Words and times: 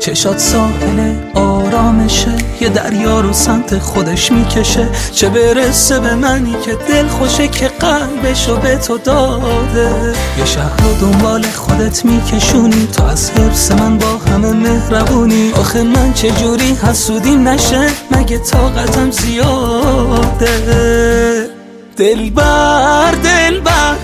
چشات 0.00 0.38
ساحل 0.38 1.14
آرامشه 1.34 2.34
یه 2.60 2.68
دریا 2.68 3.20
رو 3.20 3.32
سمت 3.32 3.78
خودش 3.78 4.32
می‌کشه. 4.32 4.88
چه 5.12 5.28
برسه 5.28 6.00
به 6.00 6.14
منی 6.14 6.56
که 6.64 6.74
دل 6.88 7.06
خوشه 7.06 7.48
که 7.48 7.68
قلبشو 7.68 8.56
به 8.56 8.76
تو 8.76 8.98
داده. 8.98 10.14
یه 10.38 10.44
شهر 10.44 10.82
رو 10.82 10.94
دنبال 11.00 11.42
خودت 11.42 12.04
میکشونی 12.04 12.88
تو 12.96 13.04
از 13.04 13.30
حرس 13.30 13.72
من 13.72 13.98
با 13.98 14.06
همه 14.06 14.52
مهربونی. 14.52 15.52
آخه 15.52 15.82
من 15.82 16.12
چه 16.12 16.30
جوری 16.30 16.76
حسودیم 16.82 17.48
نشه؟ 17.48 17.86
مگه 18.10 18.38
طاقتم 18.38 19.10
زیاده؟ 19.10 20.48
دل 21.96 22.30
بر 22.30 23.12
دل 23.12 23.60
بر. 23.60 23.94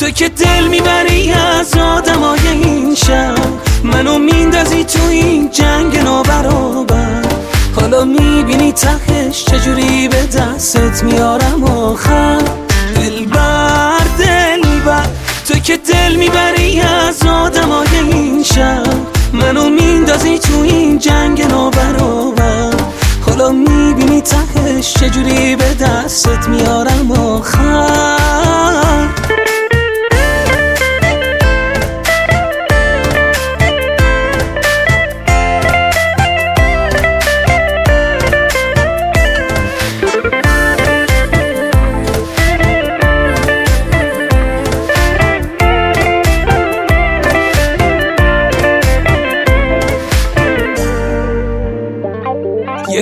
تو 0.00 0.10
که 0.10 0.28
دل 0.28 0.66
می‌بری 0.68 1.32
از 1.32 1.74
آدمای 1.74 2.48
این 2.48 2.94
شهر. 2.94 3.63
منو 3.84 4.18
میندازی 4.18 4.84
تو 4.84 5.08
این 5.08 5.50
جنگ 5.50 5.98
نابرابر. 5.98 7.22
حالا 7.76 8.04
می‌بینی 8.04 8.72
تهش 8.72 9.44
چجوری 9.44 10.08
به 10.08 10.26
دستت 10.26 11.04
میارم 11.04 11.64
آخر. 11.64 12.38
دل 12.96 13.24
بر 13.24 13.98
دل 14.18 14.80
بر. 14.86 15.06
تو 15.48 15.54
که 15.54 15.76
دل 15.76 16.16
می‌بری 16.16 16.80
از 16.80 17.22
آدمای 17.26 17.98
این 18.12 18.42
شهر. 18.42 18.96
منو 19.32 19.70
میندازی 19.70 20.38
تو 20.38 20.60
این 20.60 20.98
جنگ 20.98 21.42
نابرابر. 21.42 22.74
حالا 23.26 23.50
می‌بینی 23.52 24.20
تهش 24.20 24.94
چجوری 24.94 25.56
به 25.56 25.74
دستت 25.74 26.48
میارم 26.48 27.10
آخر. 27.10 27.63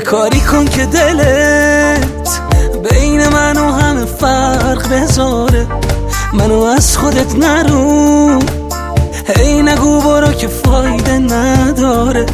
کاری 0.02 0.40
کن 0.40 0.64
که 0.64 0.86
دلت 0.86 2.40
بین 2.90 3.28
من 3.28 3.56
و 3.56 3.72
همه 3.72 4.04
فرق 4.04 4.88
بذاره. 4.88 5.66
منو 6.32 6.62
از 6.62 6.96
خودت 6.96 7.34
نرو. 7.34 8.38
هی 9.36 9.62
نگو 9.62 10.00
برو 10.00 10.32
که 10.32 10.48
فایده 10.48 11.18
نداره. 11.18 12.26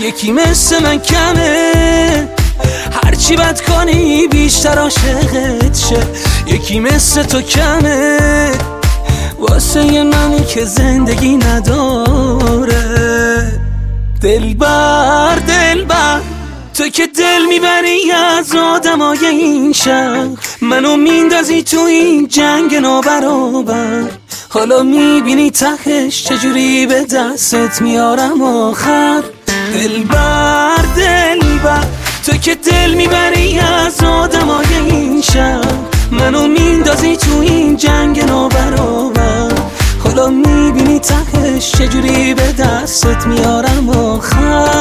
یکی 0.00 0.32
مثل 0.32 0.82
من 0.82 0.98
کمه. 0.98 2.28
هرچی 3.04 3.36
بد 3.36 3.60
کنی 3.60 4.28
بیشتر 4.28 4.78
عاشقت 4.78 5.76
شه. 5.76 6.06
یکی 6.46 6.80
مثل 6.80 7.22
تو 7.22 7.40
کمه. 7.40 8.50
واسه 9.38 10.02
منی 10.02 10.44
که 10.44 10.64
زندگی 10.64 11.36
نداره. 11.36 12.74
دل 14.20 14.54
بر 14.54 15.36
دل 15.36 15.84
بر 15.84 15.93
تو 16.84 16.90
که 16.90 17.06
دل 17.06 17.46
می‌بری 17.48 18.12
از 18.12 18.54
آدمای 18.54 19.26
این 19.26 19.72
شهر 19.72 20.28
منو 20.60 20.96
میندازی 20.96 21.62
تو 21.62 21.80
این 21.80 22.28
جنگ 22.28 22.74
نابرابر. 22.74 24.04
حالا 24.48 24.82
می‌بینی 24.82 25.50
تهش 25.50 26.24
چجوری 26.24 26.86
به 26.86 27.04
دستت 27.04 27.82
میارم 27.82 28.42
آخر. 28.42 29.22
دل 29.74 30.02
بر 30.02 30.84
دل 30.96 31.58
بر. 31.64 31.84
تو 32.26 32.36
که 32.36 32.54
دل 32.54 32.94
می‌بری 32.94 33.58
از 33.58 34.04
آدمای 34.04 34.74
این 34.74 35.20
شهر 35.22 35.74
منو 36.10 36.48
میندازی 36.48 37.16
تو 37.16 37.38
این 37.38 37.76
جنگ 37.76 38.24
نابرابر. 38.24 39.52
حالا 40.04 40.28
می‌بینی 40.28 40.98
تهش 40.98 41.72
چجوری 41.72 42.34
به 42.34 42.52
دستت 42.52 43.26
میارم 43.26 43.88
آخر. 43.88 44.73